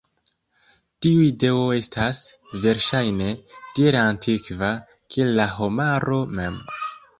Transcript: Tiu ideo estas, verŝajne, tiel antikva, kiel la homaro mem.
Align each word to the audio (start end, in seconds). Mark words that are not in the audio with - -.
Tiu 1.05 1.19
ideo 1.25 1.59
estas, 1.79 2.21
verŝajne, 2.63 3.29
tiel 3.77 3.99
antikva, 4.07 4.73
kiel 5.17 5.33
la 5.43 5.49
homaro 5.61 6.21
mem. 6.41 6.61